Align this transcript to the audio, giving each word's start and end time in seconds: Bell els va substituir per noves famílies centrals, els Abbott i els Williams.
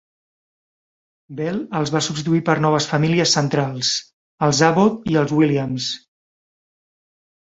Bell 1.41 1.57
els 1.79 1.91
va 1.95 1.99
substituir 2.05 2.39
per 2.47 2.55
noves 2.65 2.87
famílies 2.91 3.33
centrals, 3.37 3.91
els 4.47 4.63
Abbott 4.69 5.05
i 5.13 5.19
els 5.23 5.35
Williams. 5.41 5.91